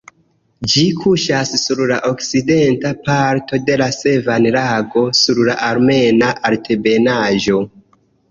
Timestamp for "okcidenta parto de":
2.11-3.77